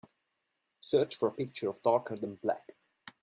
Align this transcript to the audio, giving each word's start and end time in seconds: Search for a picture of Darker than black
Search 0.79 1.13
for 1.15 1.27
a 1.27 1.31
picture 1.33 1.69
of 1.69 1.83
Darker 1.83 2.15
than 2.15 2.33
black 2.33 2.71